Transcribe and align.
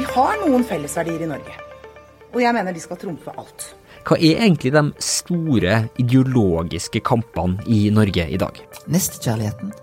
Vi 0.00 0.06
har 0.08 0.38
noen 0.40 0.62
fellesverdier 0.64 1.20
i 1.20 1.26
Norge, 1.28 1.52
og 2.32 2.38
jeg 2.40 2.56
mener 2.56 2.72
de 2.72 2.80
skal 2.80 2.96
trumfe 2.96 3.34
alt. 3.36 3.66
Hva 4.08 4.16
er 4.16 4.38
egentlig 4.46 4.70
de 4.72 4.80
store 5.04 5.74
ideologiske 6.00 7.02
kampene 7.04 7.60
i 7.68 7.82
Norge 7.92 8.24
i 8.24 8.38
dag? 8.40 8.62
Nestekjærligheten 8.88 9.74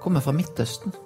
kommer 0.00 0.24
fra 0.24 0.32
Midtøsten. 0.32 0.96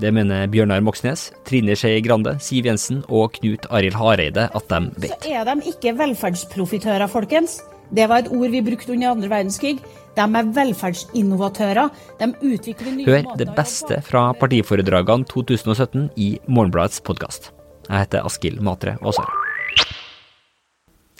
Det 0.00 0.14
mener 0.16 0.48
Bjørnar 0.48 0.80
Moxnes, 0.80 1.26
Trine 1.44 1.76
Skei 1.76 2.00
Grande, 2.00 2.38
Siv 2.40 2.70
Jensen 2.70 3.02
og 3.10 3.36
Knut 3.36 3.68
Arild 3.68 4.00
Hareide 4.00 4.48
at 4.48 4.72
de 4.72 4.80
vet. 5.04 5.20
Så 5.20 5.36
er 5.36 5.44
de 5.52 5.74
ikke 5.74 5.92
velferdsprofitører, 6.00 7.04
folkens. 7.12 7.58
Det 7.92 8.08
var 8.08 8.24
et 8.24 8.32
ord 8.32 8.48
vi 8.48 8.64
brukte 8.64 8.96
under 8.96 9.12
andre 9.12 9.28
verdenskrig. 9.28 9.76
De 10.16 10.24
er 10.24 10.52
velferdsinnovatører. 10.56 11.92
De 12.16 12.32
utvikler 12.40 12.96
nye 12.96 13.12
Hør 13.12 13.22
måter 13.28 13.44
det 13.44 13.52
å 13.52 13.60
beste 13.60 14.02
fra 14.08 14.28
partiforedragene 14.40 15.28
2017 15.28 16.12
i 16.16 16.36
Morgenbladets 16.48 17.04
podkast. 17.04 17.52
Jeg 17.90 18.06
heter 18.06 18.26
Askild 18.26 18.60
Matre 18.62 18.94
Aasar. 19.02 19.30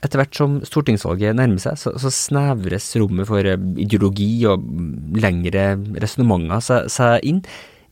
Etter 0.01 0.23
hvert 0.23 0.37
som 0.38 0.61
stortingsvalget 0.65 1.37
nærmer 1.37 1.61
seg, 1.61 1.77
så, 1.77 1.92
så 2.01 2.12
snevres 2.15 2.87
rommet 2.97 3.28
for 3.28 3.45
eh, 3.45 3.66
ideologi 3.83 4.47
og 4.48 4.65
lengre 5.20 5.75
resonnementer 6.01 6.62
seg, 6.64 6.88
seg 6.95 7.27
inn. 7.28 7.42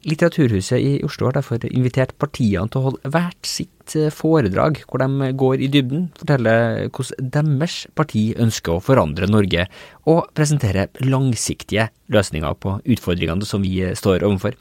Litteraturhuset 0.06 0.78
i 0.78 0.92
Oslo 1.02 1.26
har 1.26 1.34
derfor 1.40 1.64
invitert 1.66 2.14
partiene 2.22 2.70
til 2.70 2.80
å 2.80 2.84
holde 2.86 3.10
hvert 3.12 3.48
sitt 3.50 3.96
eh, 3.98 4.12
foredrag, 4.14 4.80
hvor 4.86 5.02
de 5.02 5.32
går 5.42 5.64
i 5.66 5.68
dybden, 5.74 6.06
forteller 6.20 6.86
hvordan 6.86 7.32
deres 7.34 7.80
parti 7.98 8.28
ønsker 8.40 8.78
å 8.78 8.84
forandre 8.84 9.28
Norge, 9.28 9.66
og 10.08 10.30
presentere 10.38 10.86
langsiktige 11.04 11.90
løsninger 12.14 12.56
på 12.62 12.78
utfordringene 12.86 13.48
som 13.48 13.66
vi 13.66 13.74
eh, 13.84 13.98
står 13.98 14.24
overfor. 14.24 14.56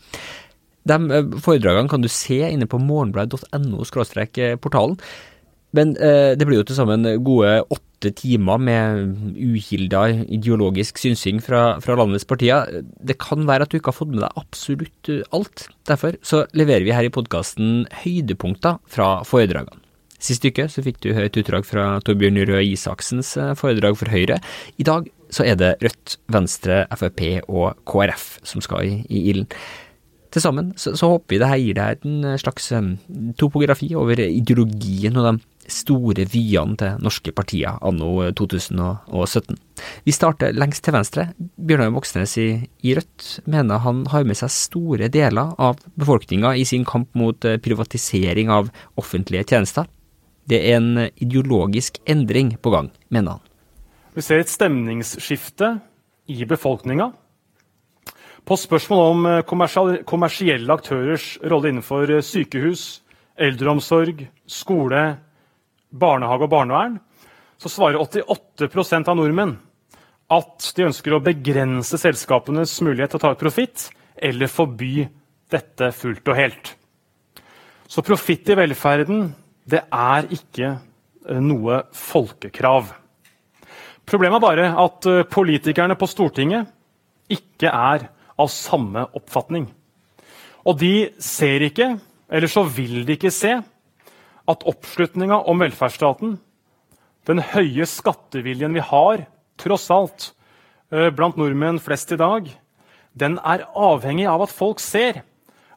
De 0.87 0.95
eh, 1.13 1.25
foredragene 1.43 1.91
kan 1.91 2.03
du 2.03 2.09
se 2.11 2.39
inne 2.49 2.67
på 2.69 2.83
morgenbladet.no-portalen. 2.83 4.97
Men 5.75 5.95
eh, 5.99 6.31
det 6.37 6.47
blir 6.47 6.61
jo 6.61 6.67
til 6.67 6.77
sammen 6.79 7.07
gode 7.25 7.59
åtte 7.73 8.11
timer 8.16 8.61
med 8.61 9.33
uhilda 9.35 10.03
ideologisk 10.31 10.99
synsing 11.02 11.41
fra, 11.44 11.79
fra 11.83 11.97
landets 11.99 12.27
partier. 12.29 12.69
Det 12.81 13.17
kan 13.21 13.47
være 13.49 13.66
at 13.66 13.73
du 13.73 13.79
ikke 13.79 13.91
har 13.91 13.99
fått 13.99 14.13
med 14.13 14.23
deg 14.23 14.39
absolutt 14.39 15.11
eh, 15.11 15.25
alt. 15.35 15.67
Derfor 15.89 16.19
så 16.25 16.45
leverer 16.57 16.88
vi 16.88 16.95
her 16.95 17.07
i 17.07 17.13
podkasten 17.13 17.83
høydepunkter 18.03 18.79
fra 18.91 19.09
foredragene. 19.27 19.83
Sist 20.23 20.45
uke 20.49 20.66
så 20.72 20.81
fikk 20.81 21.03
du 21.03 21.11
høre 21.13 21.29
et 21.29 21.38
utdrag 21.38 21.66
fra 21.67 21.99
Torbjørn 22.05 22.39
Røe 22.49 22.63
Isaksens 22.72 23.35
eh, 23.38 23.53
foredrag 23.59 23.99
for 23.99 24.13
Høyre. 24.13 24.39
I 24.81 24.88
dag 24.88 25.11
så 25.33 25.44
er 25.44 25.59
det 25.59 25.75
Rødt, 25.83 26.16
Venstre, 26.31 26.85
Frp 26.95 27.22
og 27.51 27.75
KrF 27.89 28.38
som 28.47 28.63
skal 28.63 28.88
i, 28.88 28.95
i 29.11 29.27
ilden. 29.33 29.51
Til 30.38 30.43
sammen 30.43 30.67
så, 30.77 30.91
så 30.93 31.07
håper 31.16 31.33
vi 31.33 31.38
det 31.41 31.47
her 31.49 31.57
gir 31.57 31.77
deg 31.80 32.03
en 32.05 32.25
slags 32.38 32.67
eh, 32.75 32.89
topografi 33.41 33.88
over 33.97 34.19
ideologien 34.21 35.16
og 35.17 35.25
de 35.25 35.71
store 35.73 36.27
vyene 36.29 36.77
til 36.77 36.99
norske 37.02 37.33
partier 37.33 37.79
anno 37.81 38.11
2017. 38.38 39.57
Vi 40.05 40.13
starter 40.13 40.53
lengst 40.53 40.85
til 40.85 40.94
venstre. 40.94 41.25
Bjørnar 41.57 41.89
Moxnes 41.95 42.38
i, 42.38 42.47
i 42.85 42.94
Rødt 42.94 43.31
mener 43.49 43.81
han 43.81 44.05
har 44.13 44.29
med 44.29 44.38
seg 44.38 44.53
store 44.53 45.09
deler 45.09 45.57
av 45.57 45.81
befolkninga 45.97 46.53
i 46.53 46.69
sin 46.69 46.85
kamp 46.85 47.09
mot 47.17 47.41
eh, 47.41 47.57
privatisering 47.57 48.53
av 48.53 48.69
offentlige 48.94 49.49
tjenester. 49.49 49.89
Det 50.45 50.61
er 50.69 50.77
en 50.77 51.07
ideologisk 51.17 51.97
endring 52.05 52.53
på 52.61 52.77
gang, 52.77 52.94
mener 53.09 53.39
han. 53.39 53.47
Vi 54.13 54.22
ser 54.22 54.45
et 54.45 54.53
stemningsskifte 54.53 55.79
i 56.29 56.45
befolkninga. 56.45 57.09
På 58.48 58.56
spørsmål 58.56 59.02
om 59.12 59.26
eh, 59.28 59.42
kommersielle 60.08 60.72
aktørers 60.72 61.34
rolle 61.52 61.73
innenfor 61.73 62.08
eh, 62.16 62.23
sykehus, 62.23 63.02
eldreomsorg, 63.36 64.22
skole, 64.48 65.02
barnehage 65.92 66.48
og 66.48 66.53
barnevern, 66.53 66.95
så 67.59 67.72
svarer 67.73 68.00
88% 68.00 69.12
av 69.12 69.20
nordmenn 69.20 69.58
at 70.31 70.70
de 70.78 70.88
ønsker 70.88 71.18
å 71.18 71.22
begrense 71.23 72.00
selskapenes 72.00 72.78
mulighet 72.84 73.12
til 73.13 73.19
å 73.19 73.25
ta 73.25 73.34
ut 73.36 73.44
profitt, 73.44 73.90
eller 74.16 74.52
forby 74.52 75.03
dette 75.52 75.91
fullt 75.96 76.31
og 76.31 76.40
helt. 76.40 76.74
Så 77.88 78.03
profitt 78.03 78.47
i 78.47 78.59
velferden, 78.59 79.31
det 79.68 79.84
er 79.91 80.31
ikke 80.31 80.69
eh, 80.72 81.44
noe 81.44 81.84
folkekrav. 81.91 82.94
Problemet 84.07 84.40
er 84.40 84.47
bare 84.47 84.74
at 84.88 85.13
politikerne 85.28 86.00
på 86.00 86.07
Stortinget 86.07 86.72
ikke 87.28 87.68
er 87.68 88.13
av 88.38 88.52
samme 88.53 89.06
oppfatning. 89.18 89.68
Og 90.68 90.78
de 90.81 91.09
ser 91.24 91.64
ikke, 91.68 91.96
eller 92.30 92.52
så 92.52 92.64
vil 92.68 93.03
de 93.08 93.16
ikke 93.18 93.34
se, 93.34 93.56
at 94.48 94.68
oppslutninga 94.68 95.42
om 95.50 95.59
velferdsstaten, 95.64 96.38
den 97.28 97.44
høye 97.44 97.88
skatteviljen 97.90 98.75
vi 98.78 98.84
har, 98.84 99.25
tross 99.59 99.90
alt, 99.92 100.31
eh, 100.92 101.09
blant 101.12 101.38
nordmenn 101.38 101.80
flest 101.84 102.12
i 102.16 102.20
dag, 102.20 102.48
den 103.18 103.40
er 103.44 103.66
avhengig 103.75 104.28
av 104.30 104.46
at 104.46 104.54
folk 104.54 104.80
ser 104.80 105.24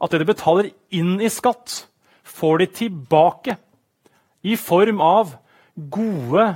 at 0.00 0.12
det 0.12 0.20
de 0.22 0.28
betaler 0.28 0.70
inn 0.90 1.18
i 1.20 1.30
skatt, 1.32 1.86
får 2.24 2.58
de 2.58 2.66
tilbake 2.66 3.56
i 4.46 4.56
form 4.56 5.00
av 5.04 5.34
gode 5.74 6.46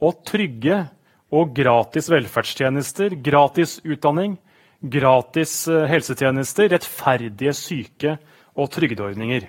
og 0.00 0.22
trygge 0.28 0.86
og 1.34 1.52
gratis 1.56 2.08
velferdstjenester, 2.08 3.16
gratis 3.20 3.78
utdanning, 3.84 4.38
gratis 4.82 5.66
eh, 5.68 5.86
helsetjenester, 5.90 6.70
rettferdige 6.72 7.54
syke- 7.56 8.18
og 8.58 8.70
trygdeordninger. 8.74 9.48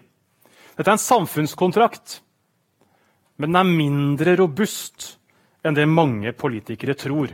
Dette 0.78 0.88
er 0.88 0.96
en 0.96 1.02
samfunnskontrakt, 1.02 2.20
men 3.40 3.52
den 3.52 3.60
er 3.60 3.70
mindre 3.70 4.36
robust 4.40 5.16
enn 5.66 5.76
det 5.76 5.88
mange 5.90 6.32
politikere 6.38 6.96
tror. 6.98 7.34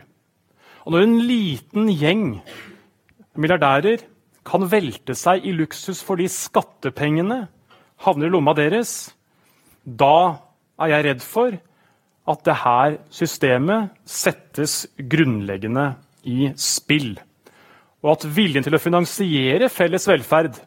Og 0.86 0.94
når 0.94 1.06
en 1.06 1.20
liten 1.26 1.90
gjeng 1.90 2.26
milliardærer 3.36 4.06
kan 4.46 4.66
velte 4.70 5.16
seg 5.18 5.46
i 5.46 5.54
luksus 5.56 6.04
fordi 6.06 6.28
skattepengene 6.32 7.46
havner 8.06 8.30
i 8.30 8.34
lomma 8.34 8.54
deres, 8.58 9.14
da 9.86 10.42
er 10.82 10.92
jeg 10.92 11.08
redd 11.08 11.24
for 11.26 11.56
at 12.26 12.42
det 12.46 12.58
her 12.64 12.98
systemet 13.14 13.94
settes 14.10 14.84
grunnleggende 14.98 15.92
i 16.26 16.52
spill. 16.58 17.16
Og 18.06 18.12
at 18.14 18.28
viljen 18.36 18.64
til 18.66 18.78
å 18.78 18.82
finansiere 18.82 19.70
felles 19.74 20.06
velferd 20.06 20.60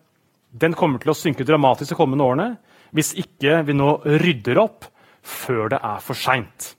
den 0.59 0.75
kommer 0.75 0.99
til 0.99 1.13
å 1.13 1.17
synke 1.17 1.47
dramatisk 1.47 1.93
de 1.93 1.99
kommende 1.99 2.27
årene 2.27 2.49
hvis 2.97 3.13
ikke 3.21 3.61
vi 3.69 3.77
nå 3.77 3.99
rydder 4.19 4.59
opp 4.63 4.89
før 5.23 5.69
det 5.75 5.79
er 5.85 6.03
for 6.03 6.19
seint. 6.19 6.73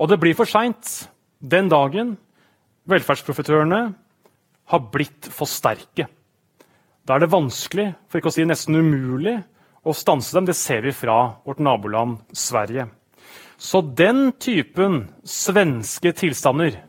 Og 0.00 0.10
det 0.10 0.18
blir 0.18 0.34
for 0.34 0.48
seint 0.50 1.04
den 1.38 1.68
dagen 1.70 2.14
velferdsprofitørene 2.90 3.80
har 4.72 4.86
blitt 4.92 5.28
for 5.32 5.48
sterke. 5.48 6.08
Da 7.04 7.16
er 7.16 7.24
det 7.24 7.34
vanskelig, 7.34 7.90
for 8.08 8.18
ikke 8.18 8.32
å 8.32 8.34
si 8.34 8.46
nesten 8.48 8.80
umulig, 8.80 9.36
å 9.84 9.92
stanse 9.92 10.32
dem. 10.32 10.48
Det 10.48 10.56
ser 10.56 10.80
vi 10.86 10.94
fra 10.96 11.36
vårt 11.44 11.60
naboland 11.60 12.22
Sverige. 12.32 12.88
Så 13.60 13.82
den 13.84 14.32
typen 14.40 15.02
svenske 15.28 16.14
tilstander 16.16 16.80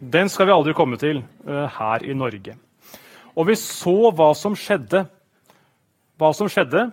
den 0.00 0.28
skal 0.32 0.48
vi 0.48 0.56
aldri 0.56 0.74
komme 0.76 0.98
til 1.00 1.22
eh, 1.46 1.78
her 1.78 2.04
i 2.04 2.16
Norge. 2.16 2.56
Og 3.36 3.46
vi 3.46 3.56
så 3.60 4.10
hva 4.16 4.32
som 4.36 4.56
skjedde 4.58 5.04
hva 6.20 6.34
som 6.36 6.50
skjedde 6.52 6.90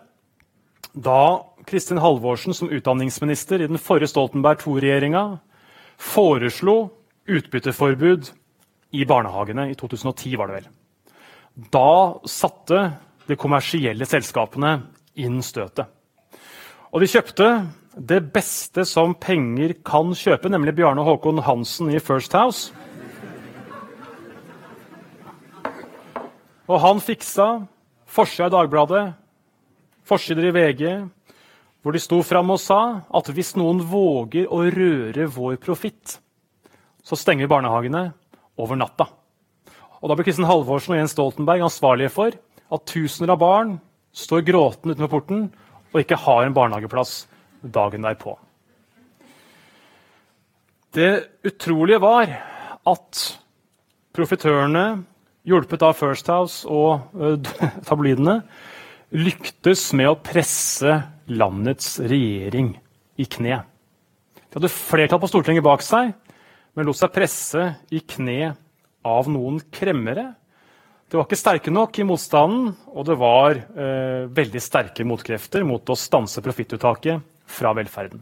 da 0.96 1.22
Kristin 1.68 2.00
Halvorsen 2.00 2.56
som 2.56 2.72
utdanningsminister 2.72 3.60
i 3.60 3.68
den 3.68 3.82
forrige 3.82 4.08
Stoltenberg 4.14 4.64
II-regjeringa 4.64 5.24
foreslo 6.00 6.78
utbytteforbud 7.28 8.30
i 8.96 9.04
barnehagene 9.04 9.68
i 9.74 9.76
2010, 9.76 10.38
var 10.40 10.48
det 10.48 10.62
vel. 10.62 10.70
Da 11.74 11.92
satte 12.30 12.80
de 13.28 13.36
kommersielle 13.36 14.08
selskapene 14.08 14.78
inn 15.20 15.42
støtet. 15.44 15.92
Og 16.96 17.04
de 17.04 17.12
kjøpte 17.12 17.50
det 17.98 18.22
beste 18.32 18.86
som 18.88 19.18
penger 19.20 19.76
kan 19.86 20.14
kjøpe, 20.16 20.48
nemlig 20.54 20.78
Bjarne 20.78 21.04
Håkon 21.04 21.44
Hansen 21.44 21.92
i 21.92 22.00
First 22.00 22.38
House. 22.38 22.72
Og 26.68 26.82
han 26.84 27.00
fiksa 27.04 27.48
forsida 28.12 28.50
i 28.50 28.56
Dagbladet, 28.56 29.04
forsider 30.08 30.50
i 30.50 30.56
VG, 30.56 30.84
hvor 31.84 31.96
de 31.96 32.02
sto 32.04 32.20
fram 32.26 32.52
og 32.52 32.60
sa 32.60 33.04
at 33.16 33.30
hvis 33.32 33.54
noen 33.60 33.80
våger 33.88 34.50
å 34.52 34.64
røre 34.74 35.28
vår 35.32 35.60
profitt, 35.64 36.18
så 37.04 37.16
stenger 37.16 37.46
vi 37.46 37.52
barnehagene 37.54 38.10
over 38.60 38.80
natta. 38.80 39.08
Og 40.02 40.10
Da 40.10 40.18
ble 40.18 40.28
Kristin 40.28 40.48
Halvorsen 40.48 40.96
og 40.96 41.00
Jens 41.00 41.16
Stoltenberg 41.16 41.64
ansvarlige 41.66 42.14
for 42.14 42.36
at 42.36 42.90
tusener 42.90 43.32
av 43.34 43.40
barn 43.42 43.78
står 44.12 44.44
gråtende 44.50 44.98
utenfor 44.98 45.14
porten 45.14 45.48
og 45.94 46.02
ikke 46.02 46.20
har 46.20 46.44
en 46.44 46.56
barnehageplass 46.58 47.22
dagen 47.64 48.04
derpå. 48.06 48.36
Det 50.94 51.12
utrolige 51.46 52.02
var 52.02 52.32
at 52.88 53.24
profitørene, 54.16 55.04
hjulpet 55.48 55.86
av 55.88 55.96
First 55.98 56.30
House 56.32 56.68
og 56.68 57.16
uh, 57.16 57.38
tabloidene, 57.88 58.42
lyktes 59.16 59.90
med 59.96 60.12
å 60.12 60.20
presse 60.20 61.00
landets 61.32 61.96
regjering 62.04 62.74
i 63.18 63.26
kne. 63.26 63.62
De 64.48 64.60
hadde 64.60 64.72
flertall 64.72 65.22
på 65.22 65.30
Stortinget 65.32 65.66
bak 65.66 65.84
seg, 65.86 66.12
men 66.76 66.88
lot 66.88 67.00
seg 67.00 67.14
presse 67.16 67.64
i 67.96 68.04
kne 68.04 68.54
av 69.08 69.30
noen 69.32 69.62
kremmere. 69.74 70.34
Det 71.08 71.16
var 71.16 71.28
ikke 71.28 71.40
sterke 71.40 71.72
nok 71.72 71.98
i 72.02 72.06
motstanden, 72.08 72.74
og 72.92 73.08
det 73.08 73.16
var 73.20 73.56
eh, 73.56 74.28
veldig 74.28 74.62
sterke 74.62 75.06
motkrefter 75.08 75.64
mot 75.68 75.88
å 75.88 75.96
stanse 75.96 76.44
profittuttaket 76.44 77.24
fra 77.48 77.72
velferden. 77.78 78.20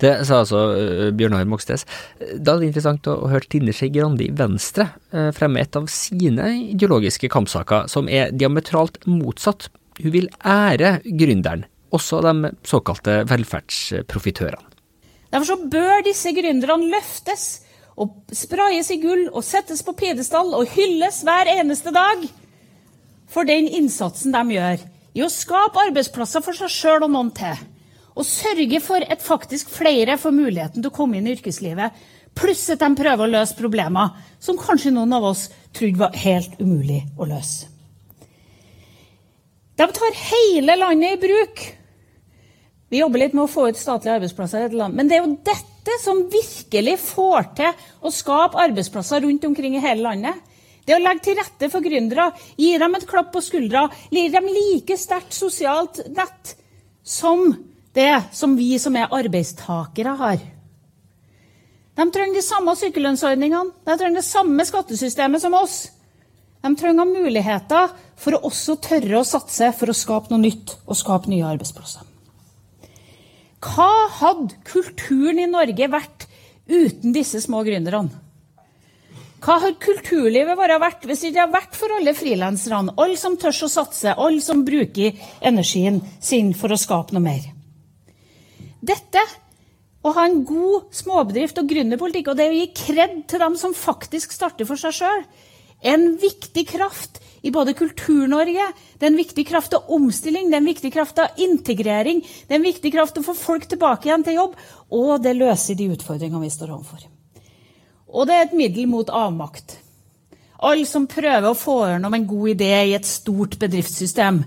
Det 0.00 0.12
sa 0.24 0.40
altså 0.42 0.60
uh, 0.72 1.08
Bjørnar 1.16 1.48
Moxnes. 1.48 1.84
Da 2.18 2.54
er 2.54 2.62
det 2.62 2.70
interessant 2.70 3.08
å, 3.10 3.18
høre 3.30 3.48
Tine 3.52 3.74
Skei 3.76 3.92
Grande 3.94 4.24
i 4.26 4.32
Venstre 4.32 4.88
uh, 5.12 5.28
fremme 5.36 5.60
et 5.60 5.76
av 5.76 5.88
sine 5.92 6.48
ideologiske 6.72 7.30
kampsaker, 7.32 7.88
som 7.92 8.08
er 8.08 8.32
diametralt 8.32 9.00
motsatt. 9.10 9.68
Hun 10.00 10.14
vil 10.14 10.30
ære 10.40 10.98
gründeren, 11.04 11.66
også 11.92 12.22
de 12.24 12.54
såkalte 12.66 13.22
velferdsprofitørene. 13.28 14.66
Derfor 15.30 15.46
så 15.46 15.58
bør 15.70 16.00
disse 16.02 16.32
gründerne 16.34 16.88
løftes 16.90 17.44
og 18.00 18.32
sprayes 18.34 18.88
i 18.90 18.98
gull 19.02 19.28
og 19.28 19.44
settes 19.46 19.84
på 19.86 19.94
pidestall 19.98 20.54
og 20.56 20.72
hylles 20.72 21.20
hver 21.26 21.50
eneste 21.52 21.92
dag 21.94 22.24
for 23.30 23.46
den 23.46 23.68
innsatsen 23.68 24.34
de 24.34 24.56
gjør 24.56 24.82
i 25.14 25.22
å 25.22 25.30
skape 25.30 25.84
arbeidsplasser 25.88 26.42
for 26.44 26.56
seg 26.56 26.72
sjøl 26.72 27.06
og 27.06 27.12
noen 27.14 27.30
til 27.36 27.60
og 28.20 28.28
sørge 28.28 28.80
for 28.84 29.00
at 29.00 29.24
faktisk 29.24 29.70
flere 29.72 30.18
får 30.20 30.34
muligheten 30.36 30.82
til 30.82 30.90
å 30.90 30.94
komme 30.94 31.16
inn 31.18 31.28
i 31.28 31.34
yrkeslivet, 31.38 31.96
pluss 32.36 32.68
at 32.72 32.82
de 32.82 32.90
prøver 32.98 33.24
å 33.24 33.32
løse 33.32 33.56
problemer 33.58 34.12
som 34.42 34.60
kanskje 34.60 34.92
noen 34.94 35.16
av 35.16 35.30
oss 35.32 35.48
trodde 35.76 36.00
var 36.02 36.16
helt 36.20 36.60
umulig 36.60 37.02
å 37.18 37.28
løse. 37.30 37.70
De 39.80 39.86
tar 39.96 40.18
hele 40.28 40.76
landet 40.76 41.16
i 41.16 41.20
bruk. 41.22 41.62
Vi 42.92 43.00
jobber 43.00 43.22
litt 43.22 43.34
med 43.36 43.46
å 43.46 43.50
få 43.50 43.70
ut 43.70 43.80
statlige 43.80 44.18
arbeidsplasser 44.18 44.60
i 44.60 44.66
dette 44.66 44.76
landet. 44.76 44.98
Men 44.98 45.08
det 45.08 45.16
er 45.16 45.24
jo 45.24 45.38
dette 45.46 45.96
som 46.02 46.20
virkelig 46.28 46.98
får 47.00 47.48
til 47.56 47.84
å 48.04 48.12
skape 48.12 48.60
arbeidsplasser 48.60 49.24
rundt 49.24 49.46
omkring 49.48 49.78
i 49.78 49.82
hele 49.82 50.04
landet. 50.04 50.42
Det 50.84 50.96
å 50.96 51.00
legge 51.00 51.24
til 51.24 51.38
rette 51.38 51.70
for 51.72 51.84
gründere, 51.84 52.28
gi 52.60 52.74
dem 52.82 52.98
et 52.98 53.08
klapp 53.08 53.30
på 53.32 53.40
skuldra, 53.44 53.86
gi 54.12 54.26
dem 54.32 54.48
like 54.52 54.98
sterkt 55.00 55.32
sosialt 55.36 56.02
nett 56.12 56.54
som 57.06 57.46
det 57.96 58.22
som 58.36 58.56
vi 58.56 58.78
som 58.78 58.96
er 58.96 59.10
arbeidstakere, 59.14 60.14
har. 60.18 60.42
De 61.98 62.06
trenger 62.14 62.38
de 62.38 62.44
samme 62.44 62.74
sykelønnsordningene, 62.78 63.74
de 63.86 63.96
trenger 63.98 64.20
det 64.20 64.28
samme 64.28 64.66
skattesystemet 64.66 65.42
som 65.42 65.56
oss. 65.58 65.82
De 66.60 66.70
trenger 66.76 67.08
muligheter 67.08 67.90
for 68.20 68.36
å 68.36 68.44
også 68.50 68.78
tørre 68.84 69.20
å 69.20 69.26
satse 69.26 69.72
for 69.76 69.90
å 69.90 69.96
skape 69.96 70.32
noe 70.32 70.42
nytt 70.42 70.76
og 70.86 70.98
skape 70.98 71.32
nye 71.32 71.46
arbeidsplasser. 71.48 72.06
Hva 73.60 73.92
hadde 74.20 74.56
kulturen 74.64 75.42
i 75.42 75.50
Norge 75.50 75.90
vært 75.92 76.26
uten 76.70 77.12
disse 77.12 77.42
små 77.44 77.60
gründerne? 77.66 78.12
Hva 79.40 79.56
hadde 79.62 79.80
kulturlivet 79.80 80.56
vært 80.56 81.06
hvis 81.08 81.22
det 81.22 81.30
ikke 81.30 81.44
hadde 81.46 81.56
vært 81.56 81.76
for 81.76 81.96
alle 81.96 82.12
frilanserne, 82.16 82.92
alle 83.00 83.16
som 83.20 83.38
tør 83.40 83.56
å 83.64 83.72
satse, 83.72 84.12
alle 84.12 84.40
som 84.44 84.64
bruker 84.64 85.16
energien 85.40 86.02
sin 86.20 86.52
for 86.56 86.72
å 86.72 86.80
skape 86.80 87.16
noe 87.16 87.24
mer? 87.24 87.48
Dette, 88.90 89.22
å 90.00 90.12
ha 90.16 90.26
en 90.26 90.40
god 90.48 90.90
småbedrift 90.96 91.58
og 91.60 91.68
gründerpolitikk, 91.70 92.32
og 92.32 92.38
det 92.38 92.48
å 92.50 92.56
gi 92.56 92.68
kred 92.74 93.18
til 93.30 93.42
dem 93.42 93.56
som 93.60 93.76
faktisk 93.76 94.32
starter 94.34 94.66
for 94.66 94.80
seg 94.80 94.96
sjøl, 94.96 95.26
er 95.80 95.96
en 95.96 96.14
viktig 96.20 96.64
kraft 96.68 97.20
i 97.46 97.52
både 97.54 97.72
Kultur-Norge, 97.76 98.66
det 98.98 99.06
er 99.06 99.12
en 99.12 99.20
viktig 99.20 99.46
kraft 99.48 99.76
av 99.76 99.88
omstilling, 99.92 100.50
det 100.50 100.58
er 100.58 100.62
en 100.64 100.68
viktig 100.68 100.90
kraft 100.92 101.20
av 101.22 101.38
integrering, 101.40 102.20
det 102.20 102.56
er 102.56 102.58
en 102.58 102.66
viktig 102.66 102.92
kraft 102.92 103.20
å 103.20 103.24
få 103.24 103.36
folk 103.36 103.68
tilbake 103.70 104.08
igjen 104.08 104.26
til 104.26 104.36
jobb, 104.40 104.58
og 104.96 105.12
det 105.24 105.36
løser 105.38 105.78
de 105.78 105.88
utfordringene 105.94 106.42
vi 106.44 106.52
står 106.52 106.74
overfor. 106.74 107.06
Og 108.10 108.26
det 108.28 108.36
er 108.36 108.48
et 108.48 108.56
middel 108.58 108.90
mot 108.90 109.08
avmakt. 109.14 109.78
Alle 110.60 110.84
som 110.88 111.06
prøver 111.08 111.48
å 111.48 111.56
få 111.56 111.78
gjennom 111.86 112.16
en 112.16 112.26
god 112.28 112.54
idé 112.56 112.72
i 112.90 112.96
et 112.96 113.08
stort 113.08 113.56
bedriftssystem, 113.60 114.42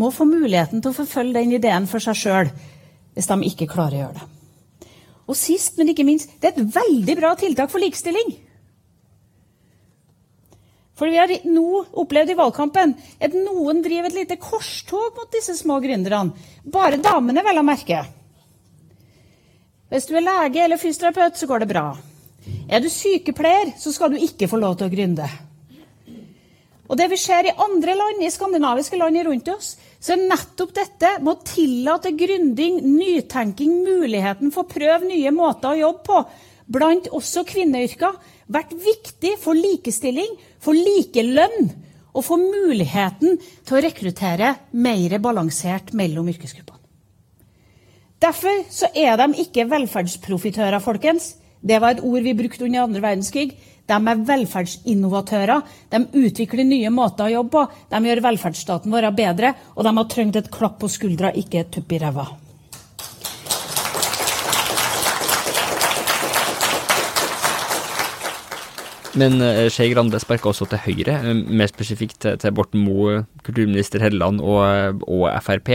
må 0.00 0.12
få 0.14 0.24
muligheten 0.24 0.80
til 0.80 0.92
å 0.92 0.96
forfølge 0.96 1.40
den 1.42 1.56
ideen 1.58 1.88
for 1.90 2.00
seg 2.00 2.16
sjøl 2.16 2.52
hvis 3.14 3.30
de 3.30 3.38
ikke 3.48 3.70
klarer 3.70 3.96
å 3.96 4.02
gjøre 4.04 4.20
det. 4.20 4.28
Og 5.30 5.38
sist, 5.38 5.76
men 5.78 5.92
ikke 5.92 6.06
minst, 6.06 6.32
det 6.42 6.50
er 6.50 6.56
et 6.58 6.74
veldig 6.74 7.16
bra 7.20 7.34
tiltak 7.38 7.70
for 7.70 7.82
likestilling. 7.82 8.32
For 10.98 11.08
vi 11.08 11.16
har 11.16 11.30
nå 11.48 11.84
opplevd 12.02 12.34
i 12.34 12.36
valgkampen 12.36 12.92
at 13.24 13.36
noen 13.36 13.78
driver 13.80 14.10
et 14.10 14.18
lite 14.18 14.36
korstog 14.42 15.16
mot 15.16 15.30
disse 15.32 15.54
små 15.56 15.78
gründerne. 15.80 16.34
Bare 16.68 17.00
damene, 17.00 17.44
vel 17.46 17.62
å 17.62 17.64
merke. 17.64 18.02
Hvis 19.90 20.06
du 20.10 20.12
er 20.18 20.26
lege 20.26 20.60
eller 20.62 20.78
fysioterapeut, 20.78 21.38
så 21.40 21.48
går 21.48 21.62
det 21.62 21.70
bra. 21.70 21.86
Er 22.68 22.82
du 22.82 22.90
sykepleier, 22.92 23.72
så 23.80 23.94
skal 23.94 24.12
du 24.12 24.20
ikke 24.20 24.50
få 24.50 24.60
lov 24.60 24.76
til 24.78 24.90
å 24.90 24.92
gründe. 24.92 25.30
Og 26.90 26.98
det 26.98 27.06
vi 27.12 27.18
ser 27.22 27.46
i 27.46 27.54
andre 27.54 27.94
land, 27.96 28.20
i 28.20 28.30
skandinaviske 28.34 28.98
land 28.98 29.18
rundt 29.24 29.48
oss, 29.54 29.76
så 30.00 30.16
nettopp 30.16 30.72
dette 30.76 31.12
med 31.20 31.34
å 31.34 31.44
tillate 31.44 32.14
gründing, 32.16 32.80
nytenking, 32.84 33.82
muligheten 33.84 34.52
for 34.54 34.64
å 34.64 34.70
prøve 34.70 35.08
nye 35.10 35.32
måter 35.34 35.74
å 35.74 35.80
jobbe 35.82 36.06
på, 36.06 36.22
blant 36.70 37.10
også 37.12 37.44
kvinneyrker, 37.48 38.16
vært 38.50 38.72
viktig 38.80 39.36
for 39.42 39.58
likestilling, 39.58 40.32
for 40.62 40.76
likelønn 40.76 41.70
og 42.10 42.24
for 42.26 42.40
muligheten 42.40 43.38
til 43.38 43.76
å 43.76 43.82
rekruttere 43.84 44.54
mer 44.72 45.18
balansert 45.22 45.92
mellom 45.96 46.30
yrkesgruppene. 46.32 46.78
Derfor 48.20 48.66
så 48.68 48.90
er 48.92 49.16
de 49.16 49.44
ikke 49.44 49.64
velferdsprofitører, 49.70 50.80
folkens. 50.84 51.34
Det 51.64 51.78
var 51.80 51.94
et 51.94 52.02
ord 52.04 52.24
vi 52.24 52.36
brukte 52.36 52.66
under 52.66 52.84
andre 52.84 53.00
verdenskrig. 53.04 53.54
De 53.90 53.96
er 53.98 54.20
velferdsinnovatører. 54.26 55.64
De 55.90 56.04
utvikler 56.22 56.68
nye 56.68 56.92
måter 56.94 57.26
å 57.26 57.34
jobbe 57.40 57.56
på. 57.56 57.80
De 57.90 58.02
gjør 58.06 58.22
velferdsstaten 58.28 58.94
vår 58.94 59.10
bedre, 59.16 59.56
og 59.74 59.86
de 59.86 59.96
har 59.96 60.12
trengt 60.12 60.38
et 60.38 60.52
klapp 60.54 60.78
på 60.82 60.90
skuldra, 60.92 61.34
ikke 61.34 61.64
et 61.64 61.74
tupp 61.74 61.90
i 61.90 61.98
ræva. 62.02 62.28
Men 69.18 69.40
uh, 69.42 69.66
Skei 69.66 69.88
Grande 69.90 70.20
sparka 70.22 70.52
også 70.52 70.68
til 70.70 70.78
Høyre, 70.84 71.16
uh, 71.26 71.34
mer 71.34 71.66
spesifikt 71.66 72.22
til, 72.22 72.54
Borten 72.54 72.84
Moe, 72.86 73.24
kulturminister 73.42 74.06
Helleland 74.06 74.38
og, 74.38 75.02
og, 75.02 75.26
Frp, 75.42 75.72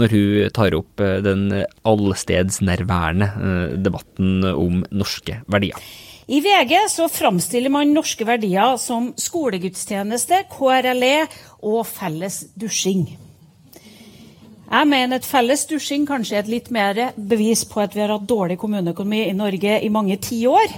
når 0.00 0.16
hun 0.16 0.54
tar 0.56 0.80
opp 0.80 1.04
den 1.26 1.50
allstedsnærværende 1.84 3.76
debatten 3.84 4.40
om 4.54 4.86
norske 4.88 5.42
verdier. 5.52 5.76
I 6.28 6.40
VG 6.40 6.74
så 6.90 7.06
framstiller 7.08 7.72
man 7.72 7.94
norske 7.96 8.26
verdier 8.28 8.74
som 8.76 9.14
skolegudstjeneste, 9.16 10.42
KRLE 10.52 11.22
og 11.64 11.86
felles 11.88 12.42
dusjing. 12.52 13.06
Jeg 14.68 14.88
mener 14.90 15.16
at 15.16 15.24
felles 15.24 15.62
dusjing 15.70 16.04
kanskje 16.04 16.36
er 16.36 16.42
et 16.44 16.50
litt 16.52 16.68
mer 16.74 17.00
bevis 17.16 17.62
på 17.64 17.80
at 17.80 17.96
vi 17.96 18.02
har 18.04 18.12
hatt 18.12 18.26
dårlig 18.28 18.58
kommuneøkonomi 18.60 19.22
i 19.24 19.32
Norge 19.38 19.78
i 19.80 19.88
mange 19.88 20.18
tiår, 20.20 20.74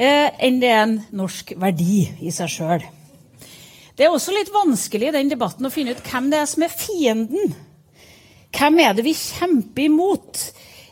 eh, 0.00 0.30
enn 0.48 0.62
det 0.62 0.70
er 0.72 0.82
en 0.86 0.96
norsk 1.20 1.52
verdi 1.60 2.06
i 2.24 2.32
seg 2.32 2.48
sjøl. 2.48 2.86
Det 3.92 4.06
er 4.06 4.16
også 4.16 4.32
litt 4.32 4.48
vanskelig 4.54 5.10
i 5.10 5.16
den 5.18 5.28
debatten 5.28 5.68
å 5.68 5.74
finne 5.74 5.92
ut 5.92 6.00
hvem 6.08 6.32
det 6.32 6.40
er 6.40 6.48
som 6.48 6.64
er 6.64 6.72
fienden. 6.72 7.52
Hvem 8.48 8.80
er 8.80 8.96
det 8.96 9.04
vi 9.04 9.12
kjemper 9.12 9.90
imot? 9.90 10.46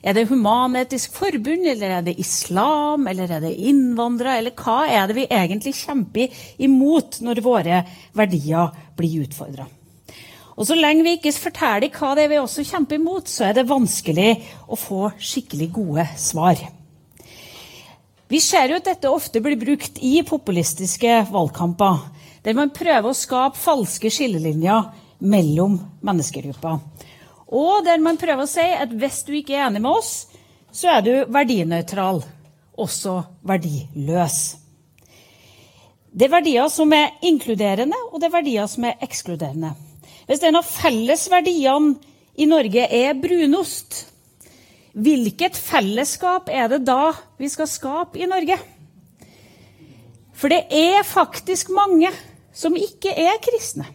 Er 0.07 0.15
det 0.15 0.29
Human-Etisk 0.31 1.17
Forbund, 1.19 1.65
eller 1.67 1.97
er 1.97 2.03
det 2.07 2.13
islam, 2.23 3.09
eller 3.11 3.27
er 3.27 3.41
det 3.43 3.57
innvandrere? 3.59 4.37
Eller 4.39 4.53
hva 4.55 4.85
er 4.87 5.09
det 5.09 5.17
vi 5.17 5.25
egentlig 5.27 5.73
kjemper 5.81 6.45
imot 6.63 7.19
når 7.27 7.41
våre 7.43 7.81
verdier 8.15 8.71
blir 8.95 9.25
utfordra? 9.25 9.67
Og 10.55 10.69
så 10.69 10.77
lenge 10.79 11.03
vi 11.03 11.17
ikke 11.19 11.35
forteller 11.35 11.91
hva 11.91 12.13
det 12.15 12.23
er 12.23 12.31
vi 12.31 12.39
også 12.39 12.63
kjemper 12.69 13.01
imot, 13.01 13.27
så 13.27 13.49
er 13.49 13.59
det 13.59 13.67
vanskelig 13.67 14.29
å 14.71 14.79
få 14.79 15.11
skikkelig 15.19 15.69
gode 15.75 16.07
svar. 16.23 16.63
Vi 18.31 18.41
ser 18.43 18.71
jo 18.71 18.79
at 18.79 18.87
dette 18.87 19.11
ofte 19.11 19.43
blir 19.43 19.59
brukt 19.59 19.99
i 20.07 20.21
populistiske 20.27 21.19
valgkamper, 21.35 22.07
der 22.47 22.55
man 22.55 22.71
prøver 22.71 23.11
å 23.11 23.19
skape 23.19 23.59
falske 23.59 24.15
skillelinjer 24.15 24.87
mellom 25.27 25.81
menneskegrupper. 26.07 26.79
Og 27.47 27.85
der 27.87 28.03
man 28.03 28.19
prøver 28.19 28.43
å 28.43 28.50
si 28.50 28.65
at 28.65 28.91
hvis 28.91 29.23
du 29.26 29.35
ikke 29.38 29.55
er 29.55 29.69
enig 29.69 29.83
med 29.85 29.93
oss, 29.93 30.12
så 30.75 30.97
er 30.97 31.05
du 31.07 31.12
verdinøytral, 31.33 32.21
også 32.76 33.21
verdiløs. 33.47 34.41
Det 36.17 36.26
er 36.26 36.33
verdier 36.33 36.69
som 36.73 36.93
er 36.97 37.15
inkluderende, 37.29 37.97
og 38.11 38.21
det 38.21 38.29
er 38.29 38.37
verdier 38.38 38.69
som 38.71 38.87
er 38.88 39.00
ekskluderende. 39.05 39.75
Hvis 40.26 40.43
en 40.43 40.59
av 40.59 40.67
fellesverdiene 40.67 41.95
i 42.37 42.49
Norge 42.49 42.87
er 42.93 43.19
brunost, 43.21 44.07
hvilket 44.97 45.59
fellesskap 45.61 46.49
er 46.49 46.71
det 46.73 46.81
da 46.88 47.12
vi 47.38 47.50
skal 47.53 47.69
skape 47.69 48.19
i 48.19 48.29
Norge? 48.29 48.57
For 50.37 50.53
det 50.53 50.65
er 50.73 51.05
faktisk 51.07 51.71
mange 51.73 52.11
som 52.57 52.76
ikke 52.76 53.12
er 53.12 53.38
kristne. 53.45 53.87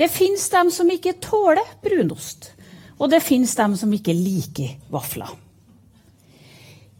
Det 0.00 0.10
fins 0.10 0.48
dem 0.50 0.72
som 0.74 0.90
ikke 0.90 1.18
tåler 1.22 1.68
brunost. 1.84 2.53
Og 2.98 3.10
det 3.10 3.24
fins 3.24 3.54
dem 3.58 3.74
som 3.78 3.92
ikke 3.92 4.14
liker 4.14 4.76
vafler. 4.92 5.32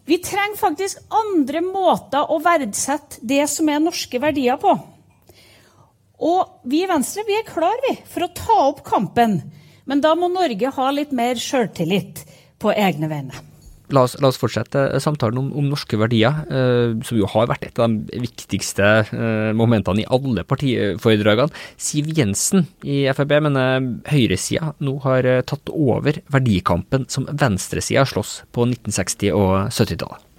Vi 0.04 0.18
trenger 0.20 0.60
faktisk 0.60 1.00
andre 1.14 1.62
måter 1.64 2.28
å 2.28 2.40
verdsette 2.44 3.22
det 3.24 3.46
som 3.48 3.70
er 3.72 3.80
norske 3.80 4.20
verdier 4.20 4.58
på. 4.60 4.74
Og 6.24 6.68
vi 6.68 6.82
i 6.84 6.88
Venstre 6.88 7.24
vi 7.26 7.38
er 7.38 7.48
klar 7.48 7.80
vi, 7.86 7.96
for 8.10 8.26
å 8.26 8.32
ta 8.36 8.58
opp 8.68 8.84
kampen. 8.86 9.40
Men 9.88 10.04
da 10.04 10.14
må 10.16 10.28
Norge 10.32 10.70
ha 10.76 10.90
litt 10.92 11.12
mer 11.12 11.40
sjøltillit 11.40 12.22
på 12.60 12.72
egne 12.72 13.08
vegne. 13.10 13.40
La 13.92 14.06
oss, 14.06 14.14
la 14.16 14.30
oss, 14.30 14.38
fortsette 14.40 14.80
samtalen 15.02 15.36
om, 15.42 15.50
om 15.60 15.66
norske 15.68 15.98
verdier, 16.00 16.38
eh, 16.48 16.94
som 17.04 17.18
jo 17.18 17.28
har 17.28 17.50
vært 17.50 17.66
et 17.68 17.80
av 17.82 17.92
de 17.92 18.20
viktigste 18.22 18.86
eh, 19.04 19.50
momentene 19.56 20.00
i 20.00 20.06
alle 20.08 20.44
partiforedragene. 20.48 21.52
Siv 21.76 22.08
Jensen 22.16 22.64
i 22.80 23.02
Frp 23.12 23.36
mener 23.44 23.84
høyresida 24.08 24.72
nå 24.80 24.96
har 25.04 25.28
eh, 25.28 25.42
tatt 25.44 25.68
over 25.68 26.22
verdikampen 26.32 27.04
som 27.12 27.28
venstresida 27.28 28.06
sloss 28.08 28.38
på 28.56 28.64
1960- 28.70 29.36
og 29.36 29.52
70-tallet. 29.68 30.30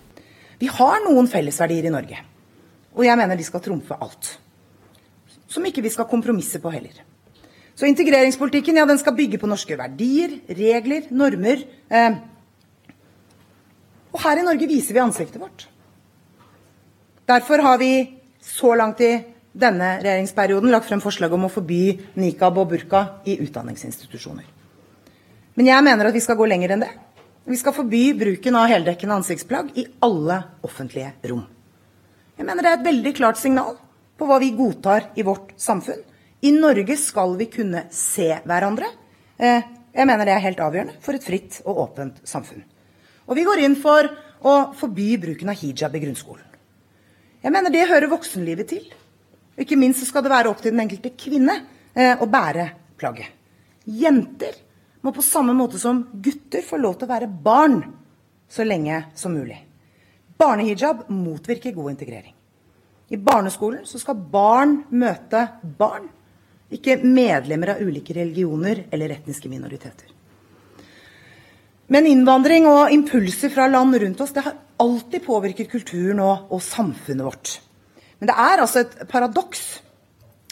Vi 0.57 0.71
har 0.71 1.03
noen 1.05 1.29
fellesverdier 1.29 1.85
i 1.85 1.93
Norge, 1.93 2.21
og 2.97 3.05
jeg 3.05 3.19
mener 3.19 3.37
de 3.37 3.45
skal 3.45 3.61
trumfe 3.61 3.97
alt. 4.01 4.37
Som 5.51 5.67
ikke 5.69 5.85
vi 5.85 5.93
skal 5.93 6.09
kompromisse 6.09 6.57
på 6.63 6.73
heller. 6.73 7.03
Så 7.75 7.85
integreringspolitikken 7.91 8.79
ja, 8.79 8.85
den 8.87 8.97
skal 8.97 9.13
bygge 9.17 9.37
på 9.37 9.49
norske 9.51 9.75
verdier, 9.77 10.39
regler, 10.47 11.11
normer. 11.13 11.61
Eh, 11.91 12.23
og 14.15 14.21
her 14.23 14.39
i 14.39 14.45
Norge 14.47 14.67
viser 14.69 14.95
vi 14.95 15.03
ansiktet 15.03 15.41
vårt. 15.41 15.67
Derfor 17.27 17.59
har 17.65 17.79
vi 17.81 17.91
så 18.39 18.75
langt 18.79 19.01
i 19.03 19.11
denne 19.51 19.95
regjeringsperioden 19.99 20.71
lagt 20.71 20.87
frem 20.87 21.01
forslag 21.03 21.33
om 21.35 21.47
å 21.47 21.51
forby 21.51 21.97
nikab 22.21 22.59
og 22.61 22.69
burka 22.71 23.01
i 23.27 23.37
utdanningsinstitusjoner. 23.43 24.45
Men 25.55 25.69
jeg 25.71 25.85
mener 25.87 26.07
at 26.07 26.15
vi 26.15 26.23
skal 26.23 26.37
gå 26.39 26.47
lenger 26.47 26.75
enn 26.75 26.83
det. 26.83 26.91
Vi 27.45 27.57
skal 27.59 27.75
forby 27.75 28.03
bruken 28.17 28.57
av 28.59 28.69
heldekkende 28.71 29.19
ansiktsplagg 29.19 29.75
i 29.79 29.85
alle 30.05 30.41
offentlige 30.65 31.11
rom. 31.31 31.43
Jeg 32.35 32.47
mener 32.47 32.63
det 32.63 32.71
er 32.71 32.79
et 32.79 32.87
veldig 32.87 33.13
klart 33.15 33.39
signal 33.39 33.75
på 34.19 34.27
hva 34.27 34.39
vi 34.43 34.51
godtar 34.55 35.11
i 35.15 35.23
vårt 35.27 35.53
samfunn. 35.59 36.01
I 36.45 36.51
Norge 36.55 36.97
skal 36.99 37.35
vi 37.39 37.47
kunne 37.51 37.85
se 37.95 38.29
hverandre. 38.43 38.89
Eh, 39.39 39.67
jeg 39.95 40.07
mener 40.07 40.27
det 40.27 40.35
er 40.35 40.43
helt 40.43 40.63
avgjørende 40.63 40.97
for 41.03 41.15
et 41.15 41.23
fritt 41.23 41.61
og 41.63 41.83
åpent 41.85 42.19
samfunn. 42.27 42.65
Og 43.25 43.37
vi 43.37 43.45
går 43.47 43.63
inn 43.65 43.77
for 43.79 44.09
å 44.45 44.55
forby 44.77 45.15
bruken 45.21 45.49
av 45.49 45.57
hijab 45.57 45.95
i 45.97 46.03
grunnskolen. 46.03 46.45
Jeg 47.45 47.53
mener 47.53 47.73
det 47.73 47.87
hører 47.89 48.09
voksenlivet 48.09 48.69
til. 48.69 48.85
Ikke 49.61 49.77
minst 49.79 50.05
skal 50.07 50.25
det 50.25 50.33
være 50.33 50.51
opp 50.51 50.61
til 50.61 50.73
den 50.73 50.83
enkelte 50.83 51.13
kvinne 51.17 51.59
eh, 51.93 52.17
å 52.17 52.27
bære 52.29 52.69
plagget. 52.99 53.29
Jenter 53.85 54.57
må 55.05 55.13
på 55.13 55.23
samme 55.25 55.53
måte 55.53 55.79
som 55.81 56.01
gutter 56.25 56.65
få 56.65 56.79
lov 56.81 56.97
til 56.97 57.07
å 57.07 57.13
være 57.13 57.29
barn 57.29 57.83
så 58.49 58.65
lenge 58.65 59.03
som 59.17 59.35
mulig. 59.37 59.59
Barnehijab 60.37 61.05
motvirker 61.13 61.75
god 61.75 61.93
integrering. 61.93 62.33
I 63.13 63.21
barneskolen 63.21 63.85
så 63.85 64.01
skal 64.01 64.17
barn 64.17 64.79
møte 64.89 65.45
barn, 65.77 66.09
ikke 66.73 66.97
medlemmer 67.05 67.75
av 67.75 67.85
ulike 67.85 68.15
religioner 68.17 68.87
eller 68.89 69.13
etniske 69.13 69.49
minoriteter. 69.51 70.14
Men 71.93 72.07
innvandring 72.09 72.65
og 72.69 72.93
impulser 72.93 73.51
fra 73.53 73.67
land 73.69 73.97
rundt 74.01 74.21
oss 74.23 74.33
det 74.33 74.45
har 74.47 74.57
alltid 74.81 75.21
påvirket 75.25 75.69
kulturen 75.71 76.21
og, 76.23 76.49
og 76.49 76.63
samfunnet 76.63 77.27
vårt. 77.27 77.51
Men 78.19 78.31
det 78.31 78.37
er 78.41 78.63
altså 78.63 78.81
et 78.81 78.95
paradoks 79.11 79.63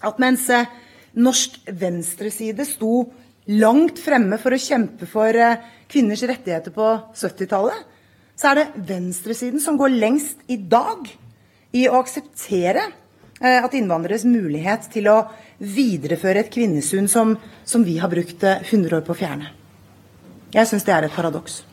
at 0.06 0.20
mens 0.22 0.46
eh, 0.54 0.70
norsk 1.18 1.58
venstreside 1.80 2.66
sto 2.68 3.08
langt 3.50 4.00
fremme 4.04 4.38
for 4.42 4.54
å 4.54 4.62
kjempe 4.62 5.08
for 5.10 5.34
eh, 5.34 5.58
kvinners 5.90 6.24
rettigheter 6.28 6.76
på 6.76 6.90
70-tallet, 7.18 7.90
så 8.38 8.52
er 8.52 8.60
det 8.60 8.86
venstresiden 8.90 9.62
som 9.64 9.78
går 9.80 9.94
lengst 9.96 10.44
i 10.52 10.58
dag 10.58 11.08
i 11.74 11.88
å 11.90 11.98
akseptere 12.02 12.86
eh, 13.42 13.58
at 13.58 13.74
innvandreres 13.78 14.28
mulighet 14.28 14.92
til 14.94 15.10
å 15.10 15.18
videreføre 15.64 16.44
et 16.44 16.54
kvinnesyn 16.54 17.10
som, 17.10 17.36
som 17.66 17.86
vi 17.88 17.98
har 18.02 18.12
brukt 18.12 18.44
100 18.44 19.00
år 19.00 19.06
på 19.08 19.16
å 19.16 19.22
fjerne. 19.24 19.54
Jeg 20.54 20.70
syns 20.70 20.86
det 20.86 20.94
er 20.94 21.08
et 21.08 21.16
paradoks. 21.16 21.64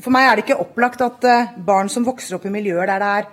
For 0.00 0.12
meg 0.12 0.26
er 0.26 0.36
det 0.36 0.46
ikke 0.46 0.60
opplagt 0.62 1.02
at 1.04 1.24
eh, 1.28 1.52
barn 1.64 1.90
som 1.92 2.06
vokser 2.06 2.36
opp 2.36 2.46
i 2.48 2.52
miljøer 2.52 2.88
der 2.88 3.00
det 3.02 3.10
er 3.18 3.28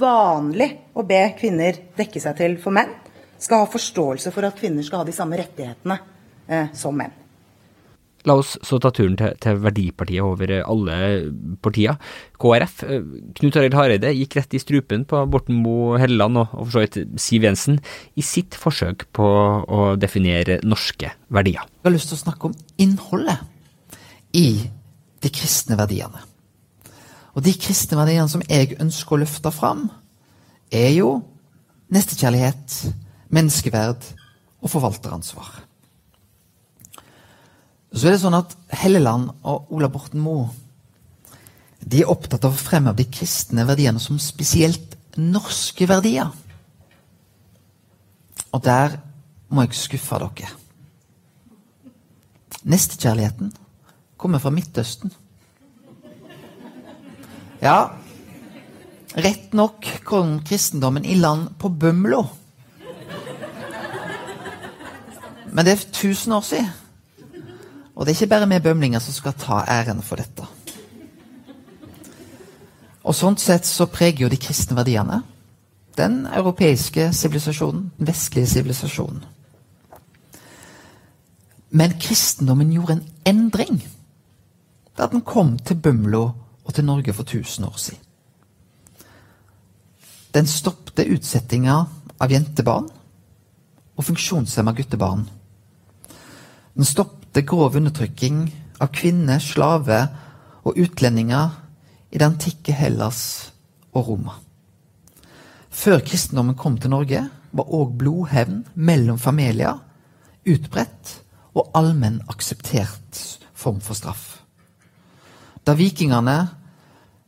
vanlig 0.00 0.70
å 0.98 1.04
be 1.06 1.20
kvinner 1.38 1.78
dekke 1.96 2.20
seg 2.20 2.36
til 2.40 2.58
for 2.60 2.74
menn, 2.74 2.90
skal 3.40 3.64
ha 3.64 3.70
forståelse 3.70 4.32
for 4.34 4.48
at 4.48 4.58
kvinner 4.58 4.84
skal 4.84 5.02
ha 5.02 5.08
de 5.08 5.16
samme 5.16 5.38
rettighetene 5.40 5.96
eh, 6.50 6.72
som 6.76 6.96
menn. 6.96 7.14
La 8.28 8.34
oss 8.36 8.58
så 8.66 8.76
ta 8.76 8.90
turen 8.92 9.14
til, 9.16 9.32
til 9.40 9.60
verdipartiet 9.64 10.20
over 10.20 10.50
alle 10.58 10.96
partier. 11.64 11.96
KrF. 12.40 12.82
Eh, 12.84 13.06
Knut 13.38 13.56
Arild 13.56 13.76
Hareide 13.78 14.12
gikk 14.12 14.36
rett 14.36 14.58
i 14.58 14.60
strupen 14.60 15.06
på 15.08 15.22
Borten 15.30 15.62
Moe 15.62 15.96
Helleland 16.02 16.42
og, 16.42 16.52
og 16.52 16.66
for 16.66 16.76
så 16.76 16.84
vidt 16.84 17.22
Siv 17.22 17.48
Jensen 17.48 17.80
i 18.20 18.24
sitt 18.26 18.58
forsøk 18.60 19.06
på 19.16 19.30
å 19.64 19.94
definere 20.00 20.60
norske 20.66 21.14
verdier. 21.32 21.64
Jeg 21.80 21.88
har 21.88 21.96
lyst 21.96 22.12
til 22.12 22.20
å 22.20 22.24
snakke 22.26 22.50
om 22.50 22.58
innholdet 22.82 23.40
i 24.36 24.70
de 25.20 25.30
kristne 25.32 25.76
verdiene. 25.78 26.22
Og 27.34 27.44
de 27.46 27.54
kristne 27.54 27.98
verdiene 27.98 28.28
som 28.30 28.42
jeg 28.48 28.76
ønsker 28.80 29.16
å 29.16 29.20
løfte 29.22 29.52
fram, 29.54 29.88
er 30.70 30.90
jo 30.94 31.20
nestekjærlighet, 31.90 32.76
menneskeverd 33.30 34.06
og 34.60 34.70
forvalteransvar. 34.70 35.50
Så 37.90 38.06
er 38.06 38.14
det 38.14 38.22
sånn 38.22 38.38
at 38.38 38.54
Helleland 38.82 39.32
og 39.42 39.70
Ola 39.74 39.90
Borten 39.90 40.22
Moe 40.22 40.50
de 41.80 42.02
er 42.02 42.10
opptatt 42.12 42.44
av 42.44 42.52
å 42.52 42.60
fremheve 42.60 43.00
de 43.00 43.08
kristne 43.08 43.64
verdiene 43.66 44.02
som 44.02 44.18
spesielt 44.20 44.98
norske 45.16 45.86
verdier. 45.88 46.28
Og 48.52 48.62
der 48.62 48.98
må 49.48 49.64
jeg 49.64 49.78
skuffe 49.78 50.18
dere. 50.20 50.50
Nestekjærligheten 52.68 53.54
kommer 54.20 54.42
fra 54.42 54.52
Midtøsten. 54.52 55.12
Ja, 57.60 57.92
rett 59.16 59.56
nok 59.56 59.88
kom 60.04 60.38
kristendommen 60.44 61.04
i 61.04 61.16
land 61.18 61.56
på 61.60 61.72
Bømlo. 61.72 62.22
Men 65.50 65.66
det 65.66 65.72
er 65.72 65.82
1000 65.88 66.36
år 66.36 66.46
siden. 66.46 66.70
Og 67.96 68.06
det 68.06 68.12
er 68.12 68.22
ikke 68.22 68.30
bare 68.30 68.48
vi 68.48 68.58
bømlinger 68.64 69.02
som 69.02 69.12
skal 69.12 69.34
ta 69.36 69.64
æren 69.68 70.00
for 70.02 70.16
dette. 70.16 70.46
Og 73.04 73.16
sånn 73.16 73.36
sett 73.40 73.66
så 73.68 73.88
preger 73.90 74.24
jo 74.24 74.30
de 74.32 74.38
kristne 74.40 74.76
verdiene 74.78 75.22
den 75.98 76.26
europeiske 76.26 77.10
sivilisasjonen, 77.12 77.90
den 77.98 78.06
vestlige 78.06 78.46
sivilisasjonen. 78.46 79.24
Men 81.70 81.98
kristendommen 82.00 82.72
gjorde 82.72 82.92
en 82.98 83.08
endring 83.26 83.82
da 84.98 85.06
den 85.06 85.22
kom 85.22 85.56
til 85.58 85.78
Bømlo 85.80 86.22
og 86.64 86.74
til 86.74 86.84
Norge 86.84 87.12
for 87.12 87.22
1000 87.22 87.66
år 87.66 87.76
siden. 87.76 88.06
Den 90.34 90.46
stoppte 90.46 91.06
utsettinga 91.10 91.76
av 92.20 92.30
jentebarn 92.30 92.86
og 93.96 94.04
funksjonshemma 94.06 94.72
guttebarn. 94.78 95.24
Den 96.76 96.86
stoppte 96.86 97.42
grov 97.42 97.76
undertrykking 97.76 98.44
av 98.80 98.92
kvinner, 98.94 99.42
slaver 99.42 100.06
og 100.62 100.78
utlendinger 100.78 101.50
i 102.10 102.18
det 102.18 102.26
antikke 102.26 102.72
Hellas 102.72 103.50
og 103.92 104.06
Roma. 104.08 104.38
Før 105.70 106.00
kristendommen 106.06 106.58
kom 106.58 106.78
til 106.78 106.94
Norge, 106.94 107.26
var 107.50 107.74
òg 107.74 107.96
blodhevn 107.98 108.62
mellom 108.74 109.18
familier 109.18 109.80
utbredt 110.46 111.16
og 111.54 111.72
allmenn 111.74 112.20
akseptert 112.30 113.18
form 113.54 113.80
for 113.82 113.98
straff. 113.98 114.39
Da 115.70 115.76
vikingene 115.78 116.48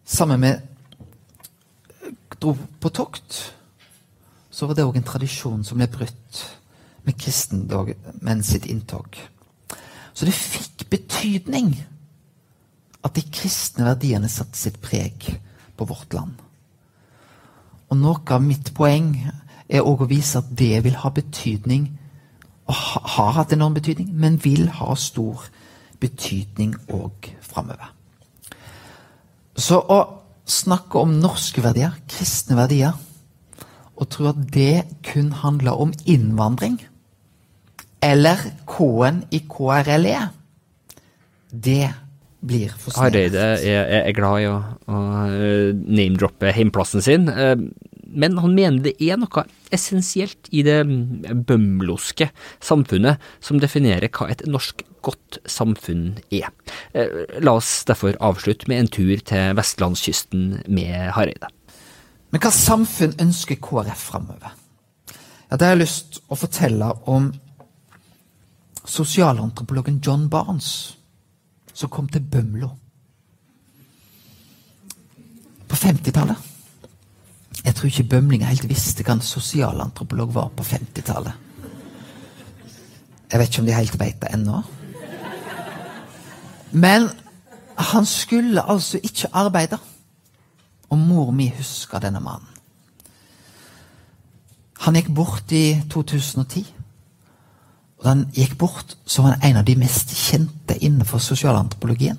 sammen 0.04 0.40
med 0.40 0.62
dro 2.40 2.56
på 2.80 2.90
tokt, 2.90 3.36
så 4.50 4.66
var 4.66 4.74
det 4.74 4.82
òg 4.82 4.98
en 4.98 5.06
tradisjon 5.06 5.62
som 5.62 5.78
ble 5.78 5.86
brutt 5.86 6.40
med 7.06 7.20
kristendommen 7.22 8.42
sitt 8.42 8.66
inntog. 8.66 9.14
Så 10.10 10.26
det 10.26 10.34
fikk 10.34 10.88
betydning 10.90 11.70
at 13.06 13.14
de 13.14 13.22
kristne 13.30 13.86
verdiene 13.92 14.32
satte 14.32 14.58
sitt 14.58 14.82
preg 14.82 15.30
på 15.78 15.86
vårt 15.86 16.18
land. 16.18 16.34
Og 17.94 18.02
noe 18.02 18.26
av 18.26 18.42
mitt 18.42 18.74
poeng 18.74 19.14
er 19.70 19.86
òg 19.86 20.02
å 20.02 20.10
vise 20.16 20.42
at 20.42 20.50
det 20.50 20.82
vil 20.82 20.98
ha 21.06 21.14
betydning, 21.14 21.92
og 22.66 22.74
har 23.14 23.34
hatt 23.38 23.54
enorm 23.54 23.78
betydning, 23.78 24.10
men 24.10 24.42
vil 24.42 24.66
ha 24.82 24.98
stor 24.98 25.46
betydning 26.02 26.74
òg 26.90 27.36
framover. 27.38 28.01
Så 29.58 29.78
å 29.80 30.00
snakke 30.48 31.02
om 31.02 31.18
norske 31.20 31.62
verdier, 31.64 31.94
kristne 32.10 32.56
verdier, 32.58 32.96
og 33.96 34.08
tro 34.10 34.30
at 34.32 34.40
det 34.54 34.84
kun 35.06 35.30
handler 35.42 35.78
om 35.84 35.92
innvandring, 36.08 36.80
eller 38.02 38.40
K-en 38.66 39.22
i 39.30 39.42
KRLE, 39.46 40.16
det 41.52 41.92
blir 42.42 42.72
for 42.74 42.90
snevert. 42.90 43.36
Hareide 43.36 43.44
er, 43.60 43.92
er, 44.00 44.14
glad 44.16 44.42
i 44.42 44.48
å, 44.50 44.56
å 44.90 45.02
eh, 45.28 45.68
name-droppe 45.70 46.50
heimplassen 46.56 47.04
sin, 47.04 47.28
eh, 47.30 47.54
men 48.12 48.38
han 48.38 48.54
mener 48.54 48.84
det 48.84 48.94
er 49.02 49.18
noe 49.20 49.44
essensielt 49.72 50.50
i 50.52 50.62
det 50.66 50.80
bømloske 51.48 52.28
samfunnet 52.62 53.22
som 53.40 53.60
definerer 53.62 54.12
hva 54.12 54.28
et 54.32 54.44
norsk 54.48 54.84
godt 55.02 55.40
samfunn 55.48 56.18
er. 56.30 56.50
Eh, 56.94 57.40
La 57.42 57.56
oss 57.58 57.82
derfor 57.88 58.18
avslutte 58.20 58.68
med 58.70 58.84
en 58.84 58.92
tur 58.92 59.16
til 59.26 59.56
vestlandskysten 59.58 60.62
med 60.68 61.12
Hareide. 61.16 61.50
Men 62.32 62.40
hva 62.40 62.52
samfunn 62.54 63.16
ønsker 63.20 63.60
KrF 63.60 64.06
framover? 64.12 64.54
Ja, 65.50 65.58
da 65.58 65.66
har 65.66 65.74
jeg 65.74 65.84
lyst 65.84 66.14
til 66.14 66.32
å 66.32 66.38
fortelle 66.40 66.92
om 67.10 67.32
sosialantropologen 68.88 70.00
John 70.04 70.28
Barnes, 70.32 70.96
som 71.72 71.90
kom 71.92 72.08
til 72.08 72.24
Bømlo 72.24 72.70
på 75.68 75.76
50-tallet. 75.76 76.51
Jeg 77.64 77.74
tror 77.74 77.86
ikke 77.86 78.08
Bømling 78.16 78.44
helt 78.46 78.68
visste 78.68 79.04
hva 79.06 79.16
en 79.16 79.24
sosialantropolog 79.24 80.34
var 80.34 80.50
på 80.56 80.64
50-tallet. 80.66 81.32
Jeg 83.32 83.40
vet 83.40 83.48
ikke 83.48 83.62
om 83.62 83.66
de 83.66 83.76
helt 83.76 83.98
vet 84.00 84.22
det 84.22 84.32
ennå. 84.34 84.62
Men 86.72 87.08
han 87.78 88.06
skulle 88.06 88.62
altså 88.68 89.00
ikke 89.02 89.30
arbeide. 89.32 89.78
Og 90.90 90.98
mor 90.98 91.30
mi 91.30 91.48
husker 91.56 91.98
denne 91.98 92.20
mannen. 92.20 92.48
Han 94.82 94.98
gikk 94.98 95.12
bort 95.14 95.52
i 95.54 95.80
2010. 95.90 96.66
Og 97.98 98.04
da 98.04 98.08
han 98.16 98.26
gikk 98.34 98.56
bort, 98.58 98.96
så 99.06 99.22
var 99.22 99.36
han 99.36 99.50
en 99.50 99.60
av 99.60 99.64
de 99.64 99.76
mest 99.78 100.10
kjente 100.10 100.76
innenfor 100.82 101.22
sosialantropologien. 101.22 102.18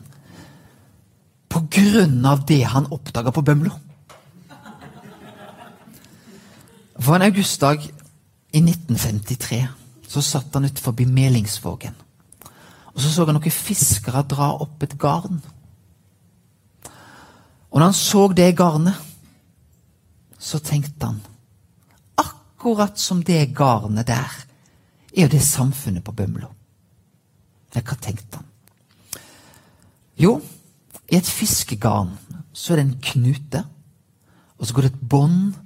På 1.50 1.66
grunn 1.70 2.24
av 2.25 2.46
det 2.48 2.63
han 2.63 2.88
oppdaga 2.92 3.34
på 3.36 3.44
Bømlo. 3.46 3.75
For 7.00 7.16
en 7.16 7.26
augustdag 7.26 7.88
i 8.54 8.62
1953 8.62 9.68
så 10.08 10.22
satt 10.22 10.54
han 10.54 10.66
utenfor 10.66 10.94
Melingsvågen. 11.10 11.96
Og 12.94 13.02
så 13.02 13.10
så 13.10 13.26
han 13.26 13.34
noen 13.38 13.52
fiskere 13.52 14.22
dra 14.30 14.52
opp 14.62 14.84
et 14.86 14.98
garn. 15.02 15.42
Og 17.72 17.80
når 17.80 17.88
han 17.90 17.98
så 17.98 18.28
det 18.38 18.56
garnet, 18.56 18.94
så 20.38 20.60
tenkte 20.60 21.06
han 21.06 21.22
Akkurat 22.18 23.00
som 23.00 23.24
det 23.24 23.56
garnet 23.56 24.08
der, 24.08 24.32
er 25.18 25.26
jo 25.26 25.28
det 25.28 25.42
samfunnet 25.42 26.04
på 26.04 26.14
Bømlo. 26.16 26.48
Ja, 27.74 27.82
hva 27.82 27.98
tenkte 27.98 28.38
han? 28.38 28.46
Jo, 30.16 30.38
i 31.10 31.18
et 31.18 31.28
fiskegarn 31.28 32.14
så 32.54 32.74
er 32.74 32.80
det 32.80 32.86
en 32.86 33.02
knute, 33.02 33.64
og 34.58 34.68
så 34.68 34.74
går 34.74 34.86
det 34.86 34.94
et 34.94 35.10
bånd 35.10 35.58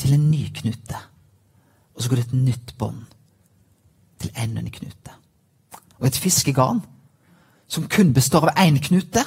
til 0.00 0.14
en 0.16 0.30
ny 0.30 0.46
knute. 0.54 1.00
Og 1.94 2.02
så 2.02 2.08
går 2.08 2.20
det 2.20 2.26
et 2.26 2.38
nytt 2.48 2.74
bånd 2.80 3.04
til 4.20 4.32
enda 4.36 4.62
en 4.62 4.72
knute. 4.72 5.16
Og 6.00 6.08
et 6.08 6.16
fiskegarn 6.16 6.80
som 7.70 7.88
kun 7.88 8.14
består 8.16 8.48
av 8.48 8.56
én 8.58 8.80
knute, 8.82 9.22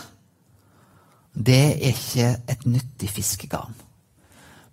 det 1.33 1.61
er 1.77 1.93
ikke 1.93 2.29
et 2.49 2.65
nyttig 2.65 3.09
fiskegarn. 3.09 3.73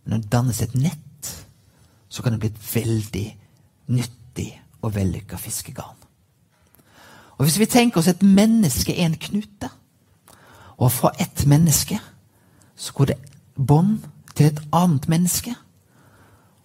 Men 0.04 0.16
når 0.16 0.24
det 0.24 0.32
dannes 0.32 0.62
et 0.62 0.74
nett, 0.74 1.30
så 2.08 2.22
kan 2.22 2.32
det 2.32 2.40
bli 2.40 2.50
et 2.50 2.74
veldig 2.74 3.26
nyttig 3.94 4.50
og 4.82 4.94
vellykka 4.94 5.36
fiskegarn. 5.36 5.96
Og 7.38 7.46
hvis 7.46 7.58
vi 7.58 7.68
tenker 7.70 8.00
oss 8.00 8.08
et 8.10 8.22
menneske 8.22 8.92
er 8.92 9.06
en 9.06 9.16
knute, 9.16 9.70
og 10.80 10.92
fra 10.92 11.12
ett 11.20 11.46
menneske 11.46 12.00
så 12.76 12.92
går 12.96 13.12
det 13.12 13.16
bånd 13.56 14.00
til 14.34 14.46
et 14.46 14.60
annet 14.72 15.08
menneske, 15.08 15.54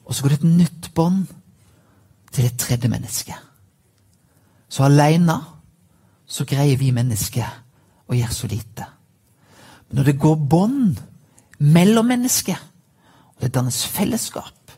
og 0.06 0.16
så 0.16 0.24
går 0.24 0.36
det 0.36 0.40
et 0.40 0.58
nytt 0.60 0.90
bånd 0.94 1.26
til 2.32 2.46
et 2.46 2.58
tredje 2.60 2.90
menneske. 2.92 3.36
Så 4.70 4.84
aleine 4.86 5.40
så 6.26 6.46
greier 6.46 6.78
vi 6.78 6.92
mennesker 6.94 7.46
å 8.10 8.18
gjøre 8.18 8.34
så 8.34 8.50
lite. 8.50 8.86
Men 9.88 10.00
når 10.00 10.12
det 10.12 10.20
går 10.22 10.36
bånd 10.36 11.02
mellom 11.60 12.10
mennesker, 12.10 12.58
og 13.36 13.42
det 13.42 13.54
dannes 13.56 13.82
fellesskap, 13.86 14.72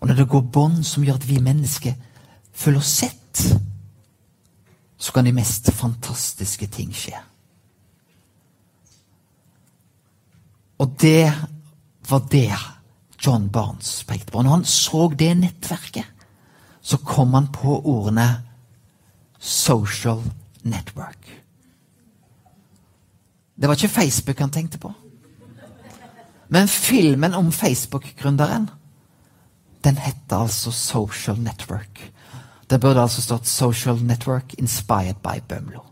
og 0.00 0.08
når 0.08 0.22
det 0.22 0.28
går 0.32 0.46
bånd 0.52 0.84
som 0.86 1.04
gjør 1.04 1.20
at 1.20 1.28
vi 1.28 1.40
mennesker 1.44 1.96
føler 2.52 2.80
oss 2.80 2.94
sett, 3.02 3.42
så 5.00 5.12
kan 5.12 5.24
de 5.24 5.32
mest 5.32 5.70
fantastiske 5.72 6.68
ting 6.72 6.92
skje. 6.96 7.16
Og 10.80 10.96
det 11.00 11.28
var 12.08 12.24
det 12.32 12.48
John 13.26 13.48
Barnes 13.52 14.04
pekte 14.08 14.32
på. 14.32 14.42
Når 14.42 14.50
han 14.50 14.64
så 14.64 15.08
det 15.18 15.34
nettverket, 15.36 16.06
så 16.80 16.96
kom 16.96 17.34
han 17.34 17.50
på 17.52 17.80
ordene 17.84 18.42
social 19.38 20.22
network. 20.62 21.42
Det 23.60 23.68
var 23.68 23.76
ikke 23.76 23.88
Facebook 23.92 24.38
han 24.38 24.50
tenkte 24.50 24.78
på. 24.78 24.92
Men 26.48 26.68
filmen 26.68 27.34
om 27.34 27.52
Facebook-gründeren, 27.52 28.70
den 29.84 29.96
heter 29.96 30.36
altså 30.36 30.72
Social 30.72 31.38
Network. 31.38 32.12
Det 32.70 32.80
burde 32.80 33.02
altså 33.02 33.22
stått 33.22 33.46
Social 33.46 34.02
Network 34.02 34.54
Inspired 34.58 35.14
by 35.22 35.40
Bømlo. 35.48 35.84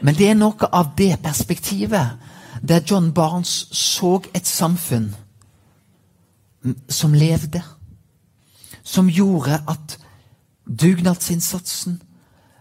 Men 0.00 0.14
det 0.14 0.28
er 0.28 0.34
noe 0.34 0.68
av 0.72 0.90
det 0.98 1.14
perspektivet 1.22 2.33
der 2.62 2.80
John 2.80 3.12
Barnes 3.14 3.68
så 3.72 4.22
et 4.34 4.46
samfunn 4.46 5.14
som 6.88 7.12
levde. 7.12 7.62
Som 8.82 9.08
gjorde 9.08 9.62
at 9.68 9.98
dugnadsinnsatsen 10.80 12.02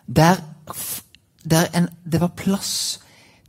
Der, 0.08 0.36
der 1.50 1.66
en, 1.74 1.90
det 2.12 2.22
var 2.22 2.28
plass 2.28 3.00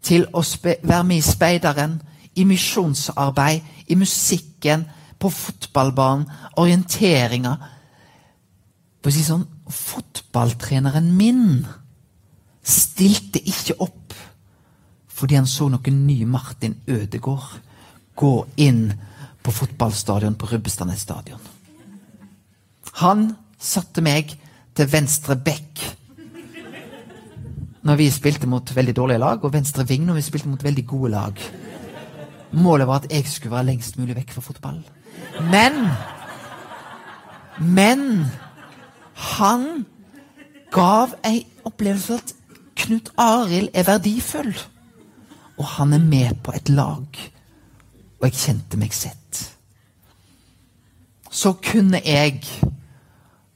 til 0.03 0.27
å 0.33 0.43
spe, 0.43 0.77
være 0.83 1.05
med 1.05 1.17
i 1.17 1.21
speideren, 1.21 1.97
i 2.35 2.45
misjonsarbeid, 2.45 3.61
i 3.89 3.95
musikken, 3.95 4.85
på 5.19 5.31
fotballbanen, 5.31 6.27
orienteringa 6.57 7.55
For 9.01 9.11
å 9.11 9.15
si 9.15 9.25
sånn 9.25 9.47
Fotballtreneren 9.65 11.07
min 11.17 11.63
stilte 12.65 13.41
ikke 13.41 13.79
opp 13.81 14.04
fordi 15.15 15.39
han 15.39 15.47
så 15.47 15.69
noen 15.71 16.05
nye 16.09 16.27
Martin 16.27 16.75
Ødegaard 16.91 17.61
gå 18.19 18.35
inn 18.63 18.89
på 19.45 19.53
fotballstadion 19.53 20.39
på 20.39 20.49
Rubbestadnes 20.51 21.05
stadion. 21.05 21.41
Han 23.03 23.29
satte 23.59 24.03
meg 24.05 24.35
til 24.75 24.91
venstre 24.91 25.37
back 25.37 25.85
når 27.85 27.99
vi 28.01 28.09
spilte 28.09 28.49
mot 28.49 28.71
veldig 28.77 28.95
dårlige 28.97 29.21
lag, 29.21 29.43
og 29.45 29.53
venstre 29.53 29.85
ving 29.85 30.07
når 30.07 30.17
vi 30.17 30.25
spilte 30.25 30.49
mot 30.49 30.63
veldig 30.65 30.87
gode 30.89 31.11
lag. 31.13 31.41
Målet 32.57 32.89
var 32.89 33.03
at 33.03 33.11
jeg 33.13 33.27
skulle 33.29 33.53
være 33.53 33.69
lengst 33.69 33.99
mulig 34.01 34.17
vekk 34.17 34.33
fra 34.33 34.45
fotball. 34.47 34.79
Men 35.51 35.91
Men 37.61 38.25
han 39.15 39.85
gav 40.73 41.13
ei 41.25 41.45
opplevelse 41.65 42.15
at 42.15 42.33
Knut 42.75 43.13
Arild 43.19 43.69
er 43.75 43.85
verdifull. 43.87 44.55
Og 45.59 45.67
han 45.77 45.95
er 45.95 46.03
med 46.03 46.43
på 46.43 46.55
et 46.57 46.69
lag. 46.69 47.21
Og 48.19 48.27
jeg 48.29 48.39
kjente 48.41 48.81
meg 48.81 48.95
sett. 48.97 49.43
Så 51.31 51.57
kunne 51.63 52.01
jeg 52.05 52.43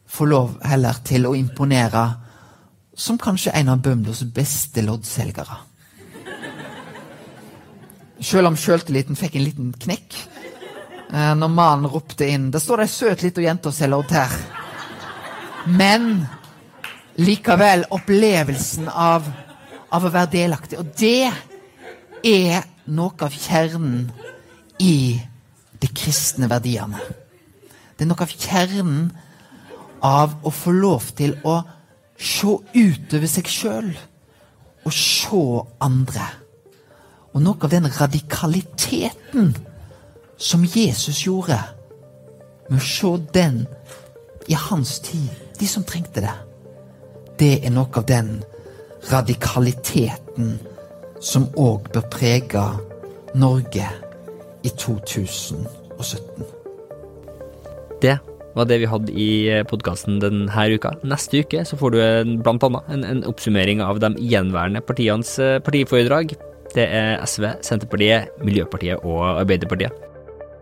få 0.09 0.27
lov 0.27 0.57
heller 0.67 0.99
til 1.07 1.29
å 1.29 1.37
imponere 1.39 2.05
som 2.99 3.19
kanskje 3.19 3.55
en 3.55 3.71
av 3.71 3.83
Bømlos 3.83 4.25
beste 4.35 4.83
loddselgere. 4.83 5.61
Selv 8.19 8.51
om 8.51 8.57
sjøltilliten 8.59 9.19
fikk 9.19 9.37
en 9.39 9.45
liten 9.47 9.69
knekk 9.79 10.17
eh, 11.13 11.35
når 11.39 11.53
mannen 11.55 11.91
ropte 11.93 12.27
inn 12.27 12.51
'Det 12.51 12.61
står 12.63 12.83
ei 12.83 12.91
søt 12.91 13.23
lita 13.23 13.45
jente 13.45 13.71
og 13.71 13.75
selger 13.75 13.95
lodd 13.95 14.11
her'. 14.11 14.39
Men 15.67 16.27
likevel 17.19 17.85
opplevelsen 17.95 18.89
av, 18.89 19.29
av 19.91 20.05
å 20.05 20.11
være 20.11 20.33
delaktig. 20.33 20.79
Og 20.79 20.91
det 20.99 21.31
er 22.25 22.67
noe 22.89 23.15
av 23.25 23.35
kjernen 23.35 24.09
i 24.81 25.19
de 25.79 25.89
kristne 25.95 26.49
verdiene. 26.51 27.01
Det 27.97 28.07
er 28.07 28.11
noe 28.11 28.25
av 28.25 28.33
kjernen 28.33 29.09
av 30.05 30.37
å 30.47 30.53
få 30.55 30.73
lov 30.75 31.11
til 31.19 31.35
å 31.47 31.61
se 32.19 32.51
utover 32.75 33.31
seg 33.31 33.51
sjøl 33.51 33.91
og 34.87 34.95
se 34.95 35.43
andre. 35.85 36.29
Og 37.35 37.43
noe 37.45 37.59
av 37.63 37.73
den 37.73 37.89
radikaliteten 37.93 39.53
som 40.39 40.65
Jesus 40.65 41.25
gjorde, 41.27 41.59
med 42.69 42.79
å 42.79 42.85
se 42.85 43.11
den 43.35 43.63
i 44.49 44.57
hans 44.57 44.99
tid, 45.05 45.29
de 45.59 45.67
som 45.69 45.85
trengte 45.85 46.23
det. 46.25 46.35
Det 47.39 47.53
er 47.67 47.73
noe 47.75 47.91
av 47.97 48.07
den 48.09 48.39
radikaliteten 49.11 50.59
som 51.21 51.49
òg 51.59 51.89
bør 51.95 52.07
prege 52.13 52.65
Norge 53.39 53.87
i 54.65 54.71
2017. 54.71 56.47
Det 58.03 58.17
var 58.55 58.67
det 58.67 58.81
vi 58.83 58.91
hadde 58.91 59.15
i 59.15 59.31
podkasten 59.71 60.19
denne 60.23 60.67
uka. 60.75 60.95
Neste 61.07 61.43
uke 61.43 61.65
så 61.67 61.79
får 61.79 61.95
du 61.95 61.99
en, 62.03 62.37
blant 62.43 62.63
annet 62.67 62.93
en, 62.95 63.05
en 63.05 63.25
oppsummering 63.31 63.83
av 63.85 64.01
de 64.03 64.15
gjenværende 64.19 64.83
partienes 64.87 65.37
eh, 65.43 65.59
partiforedrag. 65.63 66.35
Det 66.75 66.85
er 66.85 67.23
SV, 67.25 67.49
Senterpartiet, 67.65 68.35
Miljøpartiet 68.45 69.05
og 69.07 69.41
Arbeiderpartiet. 69.43 69.95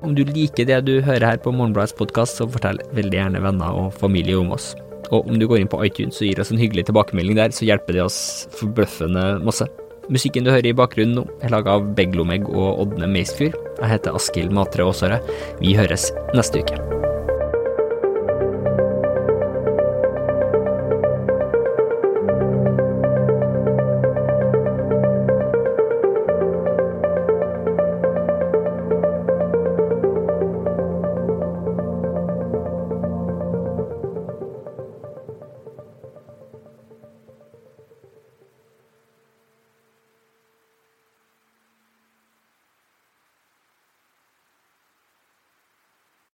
Om 0.04 0.12
du 0.14 0.22
liker 0.28 0.68
det 0.68 0.82
du 0.86 0.98
hører 1.00 1.24
her 1.24 1.40
på 1.42 1.52
Morgenbladets 1.56 1.96
podkast, 1.96 2.38
så 2.38 2.48
fortell 2.48 2.82
veldig 2.96 3.16
gjerne 3.16 3.42
venner 3.42 3.80
og 3.80 3.94
familie 3.96 4.36
om 4.38 4.52
oss. 4.54 4.74
Og 5.08 5.26
om 5.30 5.38
du 5.38 5.46
går 5.48 5.62
inn 5.62 5.70
på 5.70 5.80
iTunes 5.86 6.20
og 6.20 6.28
gir 6.28 6.42
oss 6.42 6.52
en 6.52 6.60
hyggelig 6.60 6.86
tilbakemelding 6.88 7.38
der, 7.38 7.54
så 7.54 7.66
hjelper 7.68 7.96
det 7.96 8.04
oss 8.04 8.20
forbløffende 8.58 9.36
masse. 9.46 9.68
Musikken 10.12 10.46
du 10.46 10.52
hører 10.52 10.68
i 10.70 10.76
bakgrunnen 10.76 11.26
er 11.42 11.50
laga 11.50 11.74
av 11.78 11.88
Beglomeg 11.98 12.46
og 12.46 12.84
Ådne 12.84 13.08
Meisfjord. 13.10 13.56
Jeg 13.80 13.90
heter 13.96 14.14
Askild 14.14 14.54
Matre 14.54 14.86
Aasare. 14.86 15.18
Vi 15.58 15.74
høres 15.78 16.12
neste 16.36 16.62
uke. 16.62 16.95